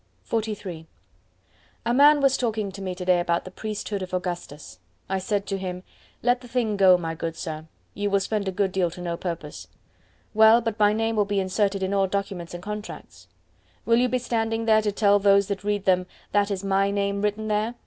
XLIII 0.27 0.87
A 1.85 1.93
man 1.93 2.21
was 2.21 2.35
talking 2.35 2.71
to 2.71 2.81
me 2.81 2.95
to 2.95 3.05
day 3.05 3.19
about 3.19 3.45
the 3.45 3.51
priesthood 3.51 4.01
of 4.01 4.15
Augustus. 4.15 4.79
I 5.07 5.19
said 5.19 5.45
to 5.45 5.59
him, 5.59 5.83
"Let 6.23 6.41
the 6.41 6.47
thing 6.47 6.75
go, 6.75 6.97
my 6.97 7.13
good 7.13 7.35
Sir; 7.35 7.67
you 7.93 8.09
will 8.09 8.19
spend 8.19 8.47
a 8.47 8.51
good 8.51 8.71
deal 8.71 8.89
to 8.89 8.99
no 8.99 9.15
purpose." 9.15 9.67
"Well, 10.33 10.59
but 10.59 10.79
my 10.79 10.91
name 10.91 11.15
will 11.15 11.25
be 11.25 11.39
inserted 11.39 11.83
in 11.83 11.93
all 11.93 12.07
documents 12.07 12.55
and 12.55 12.63
contracts." 12.63 13.27
"Will 13.85 13.97
you 13.97 14.09
be 14.09 14.17
standing 14.17 14.65
there 14.65 14.81
to 14.81 14.91
tell 14.91 15.19
those 15.19 15.47
that 15.49 15.63
read 15.63 15.85
them, 15.85 16.07
That 16.31 16.49
is 16.49 16.63
my 16.63 16.89
name 16.89 17.21
written 17.21 17.47
there? 17.47 17.75